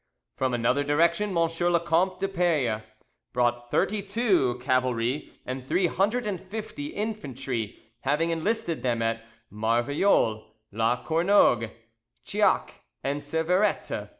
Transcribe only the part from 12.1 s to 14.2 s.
Chiac, and Serverette.